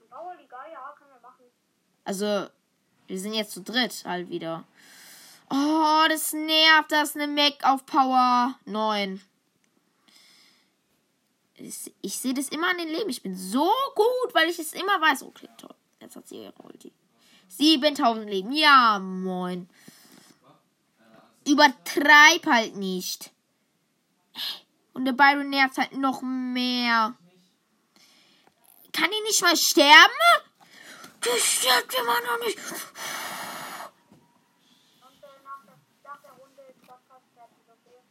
Powerliga, 0.09 0.57
ja, 0.71 0.93
können 0.97 1.11
wir 1.11 1.21
machen. 1.21 1.43
Also, 2.05 2.47
wir 3.07 3.19
sind 3.19 3.33
jetzt 3.33 3.51
zu 3.51 3.61
dritt 3.61 4.03
halt 4.05 4.29
wieder. 4.29 4.63
Oh, 5.49 6.05
das 6.07 6.31
nervt, 6.31 6.91
das 6.91 7.09
ist 7.09 7.21
eine 7.21 7.27
Mac 7.27 7.55
auf 7.63 7.85
Power 7.85 8.57
9. 8.65 9.21
Ich, 11.55 11.93
ich 12.01 12.17
sehe 12.17 12.33
das 12.33 12.49
immer 12.49 12.69
an 12.69 12.77
den 12.77 12.89
Leben. 12.89 13.09
Ich 13.09 13.21
bin 13.21 13.35
so 13.35 13.69
gut, 13.95 14.33
weil 14.33 14.49
ich 14.49 14.59
es 14.59 14.73
immer 14.73 14.99
weiß. 15.01 15.23
Okay, 15.23 15.49
toll. 15.57 15.75
Jetzt 15.99 16.15
hat 16.15 16.27
sie 16.27 16.43
ihre 16.43 16.53
Ulti. 16.63 16.91
7000 17.49 18.29
Leben. 18.29 18.51
Ja, 18.53 18.99
moin. 18.99 19.69
Übertreib 21.47 22.45
halt 22.45 22.75
nicht. 22.75 23.31
Und 24.93 25.05
der 25.05 25.13
Byron 25.13 25.49
nervt 25.49 25.77
halt 25.77 25.93
noch 25.97 26.21
mehr. 26.21 27.15
Kann 28.91 29.11
die 29.11 29.21
nicht 29.23 29.41
mal 29.41 29.57
sterben? 29.57 30.13
Das 31.21 31.41
stirbt 31.41 31.93
immer 31.93 32.21
noch 32.21 32.45
nicht. 32.45 32.57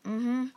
Mhm. 0.04 0.52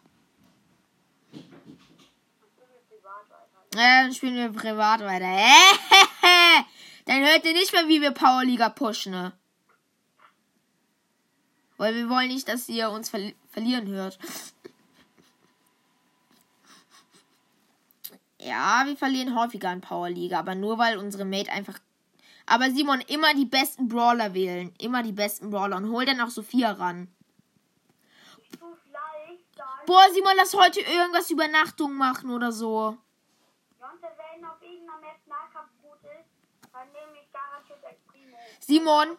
Dann 2.52 2.54
spielen 2.54 2.76
wir 2.76 2.82
privat 2.92 3.30
weiter. 3.30 3.76
Ja, 3.76 4.02
dann 4.02 4.13
spielen 4.13 4.36
wir 4.36 4.52
privat 4.52 5.00
weiter. 5.02 6.66
Dann 7.06 7.26
hört 7.26 7.46
ihr 7.46 7.54
nicht 7.54 7.72
mehr, 7.72 7.88
wie 7.88 8.02
wir 8.02 8.12
Powerliga 8.12 8.68
pushen, 8.70 9.13
ne? 9.13 9.32
Weil 11.78 11.96
wir 11.96 12.10
wollen 12.10 12.30
nicht, 12.30 12.48
dass 12.48 12.68
ihr 12.70 12.90
uns 12.90 13.10
verli 13.10 13.36
verlieren 13.50 13.88
hört. 13.88 14.20
Ja, 18.40 18.84
wir 18.86 18.96
verlieren 18.96 19.36
häufiger 19.38 19.72
in 19.74 19.82
Powerliga, 19.82 20.40
aber 20.40 20.56
nur 20.56 20.78
weil 20.78 20.98
unsere 20.98 21.26
Mate 21.26 21.52
einfach. 21.52 21.80
Aber 22.46 22.72
Simon, 22.72 23.02
immer 23.02 23.34
die 23.34 23.46
besten 23.46 23.88
Brawler 23.88 24.34
wählen. 24.34 24.74
Immer 24.80 25.04
die 25.04 25.12
besten 25.12 25.50
Brawler 25.50 25.78
und 25.78 25.92
hol 25.92 26.06
dann 26.06 26.22
auch 26.22 26.30
Sophia 26.30 26.72
ran. 26.72 27.08
Boah, 29.86 30.06
Simon, 30.13 30.34
lass 30.36 30.54
heute 30.54 30.82
irgendwas 30.82 31.30
Übernachtung 31.30 31.94
machen 31.96 32.30
oder 32.30 32.52
so. 32.52 32.98
Simon. 38.60 39.18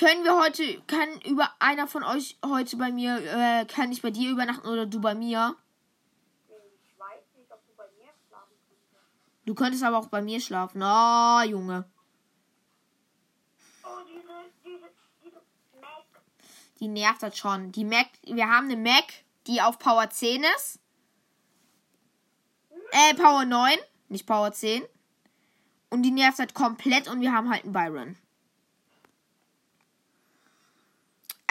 Können 0.00 0.24
wir 0.24 0.34
heute, 0.40 0.80
kann 0.86 1.20
über 1.26 1.50
einer 1.58 1.86
von 1.86 2.02
euch 2.02 2.38
heute 2.42 2.78
bei 2.78 2.90
mir, 2.90 3.18
äh, 3.18 3.66
kann 3.66 3.92
ich 3.92 4.00
bei 4.00 4.10
dir 4.10 4.30
übernachten 4.30 4.66
oder 4.66 4.86
du 4.86 4.98
bei 4.98 5.14
mir? 5.14 5.54
Ich 6.48 6.98
weiß 6.98 7.20
nicht, 7.36 7.52
ob 7.52 7.60
du 7.66 7.74
bei 7.76 7.84
mir 7.98 8.10
schlafen 8.26 8.54
könntest. 8.66 9.44
Du 9.44 9.54
könntest 9.54 9.84
aber 9.84 9.98
auch 9.98 10.06
bei 10.06 10.22
mir 10.22 10.40
schlafen. 10.40 10.82
Oh, 10.82 11.42
Junge. 11.42 11.84
Oh, 13.84 13.88
diese, 14.08 14.22
diese, 14.64 14.90
diese 15.22 15.42
Mac. 15.78 16.22
Die 16.80 16.88
nervt 16.88 17.22
das 17.22 17.36
schon. 17.36 17.70
Die 17.70 17.84
Mac, 17.84 18.08
wir 18.22 18.48
haben 18.48 18.70
eine 18.70 18.78
Mac, 18.78 19.04
die 19.46 19.60
auf 19.60 19.78
Power 19.78 20.08
10 20.08 20.42
ist. 20.56 20.80
Äh, 22.92 23.14
Power 23.16 23.44
9, 23.44 23.76
nicht 24.08 24.26
Power 24.26 24.50
10. 24.50 24.82
Und 25.90 26.04
die 26.04 26.10
nervt 26.10 26.38
halt 26.38 26.54
komplett 26.54 27.06
und 27.06 27.20
wir 27.20 27.34
haben 27.34 27.50
halt 27.50 27.64
einen 27.64 27.74
Byron. 27.74 28.16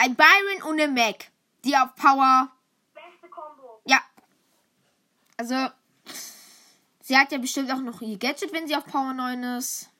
Ein 0.02 0.16
Byron 0.16 0.62
und 0.62 0.80
eine 0.80 0.90
Mac, 0.90 1.30
die 1.62 1.76
auf 1.76 1.94
Power 1.94 2.50
Beste 2.94 3.28
Combo. 3.28 3.82
Ja. 3.84 4.00
Also, 5.36 5.68
sie 7.02 7.18
hat 7.18 7.30
ja 7.32 7.36
bestimmt 7.36 7.70
auch 7.70 7.80
noch 7.80 8.00
ihr 8.00 8.16
Gadget, 8.16 8.50
wenn 8.54 8.66
sie 8.66 8.74
auf 8.74 8.86
Power 8.86 9.12
9 9.12 9.42
ist. 9.58 9.90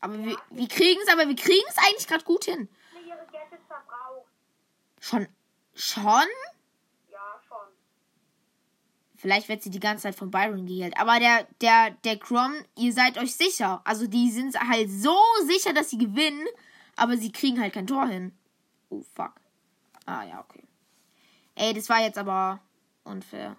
Aber 0.00 0.18
wir, 0.18 0.36
wir 0.50 0.66
kriegen 0.66 1.00
es, 1.00 1.12
aber 1.12 1.28
wir 1.28 1.36
kriegen 1.36 1.64
es 1.68 1.78
eigentlich 1.78 2.08
gerade 2.08 2.24
gut 2.24 2.46
hin. 2.46 2.68
Ihre 3.06 3.18
Gadgets 3.18 3.64
verbraucht. 3.68 4.26
Schon, 5.00 5.28
schon? 5.76 6.26
Ja, 7.12 7.40
schon. 7.46 7.68
Vielleicht 9.14 9.48
wird 9.48 9.62
sie 9.62 9.70
die 9.70 9.78
ganze 9.78 10.02
Zeit 10.02 10.16
von 10.16 10.32
Byron 10.32 10.66
geheilt. 10.66 10.98
Aber 10.98 11.20
der, 11.20 11.46
der, 11.60 11.92
der 12.02 12.18
Crom, 12.18 12.52
ihr 12.76 12.92
seid 12.92 13.16
euch 13.16 13.36
sicher. 13.36 13.80
Also 13.84 14.08
die 14.08 14.28
sind 14.32 14.58
halt 14.58 14.90
so 14.90 15.16
sicher, 15.44 15.72
dass 15.72 15.90
sie 15.90 15.98
gewinnen, 15.98 16.48
aber 16.96 17.16
sie 17.16 17.30
kriegen 17.30 17.60
halt 17.60 17.74
kein 17.74 17.86
Tor 17.86 18.08
hin. 18.08 18.36
Oh, 18.96 19.04
fuck. 19.14 19.32
Ah, 20.06 20.22
ja, 20.24 20.40
okay. 20.40 20.62
Ey, 21.54 21.74
das 21.74 21.88
war 21.88 22.00
jetzt 22.00 22.16
aber 22.18 22.60
unfair. 23.04 23.56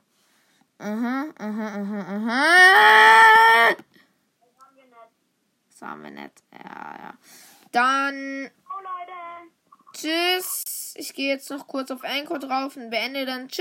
Aha, 0.79 1.25
aha, 1.37 1.67
aha, 1.81 1.99
aha. 2.15 3.75
Das 5.69 5.81
haben 5.81 6.03
wir 6.03 6.11
nicht. 6.11 6.43
Ja, 6.51 6.95
ja. 6.97 7.13
Dann 7.71 8.49
Oh, 8.69 8.81
Leute. 8.81 9.51
tschüss. 9.93 10.93
Ich 10.95 11.13
gehe 11.13 11.29
jetzt 11.29 11.49
noch 11.51 11.67
kurz 11.67 11.91
auf 11.91 12.03
Anchor 12.03 12.39
drauf 12.39 12.75
und 12.77 12.89
beende 12.89 13.25
dann. 13.25 13.47
Tschüss. 13.47 13.55